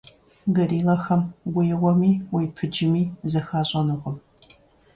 [0.55, 1.21] Гориллэхэм
[1.55, 4.17] уеуэми, уепыджми, зэхащӀэнукъым.